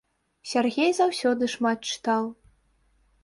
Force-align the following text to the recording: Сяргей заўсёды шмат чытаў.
Сяргей 0.51 0.91
заўсёды 0.99 1.49
шмат 1.55 1.79
чытаў. 1.91 2.23